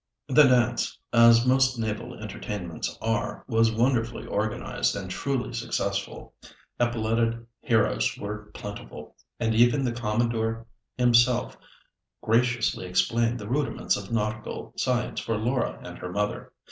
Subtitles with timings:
[0.27, 6.33] The dance, as most naval entertainments are, was wonderfully organised, and truly successful.
[6.79, 10.65] Epauletted heroes were plentiful, and even the Commodore
[10.97, 11.55] himself
[12.23, 16.51] graciously explained the rudiments of nautical science to Laura and her mother.